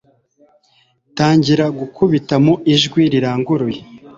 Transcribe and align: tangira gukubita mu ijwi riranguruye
tangira 1.17 1.65
gukubita 1.79 2.35
mu 2.45 2.53
ijwi 2.73 3.01
riranguruye 3.13 3.79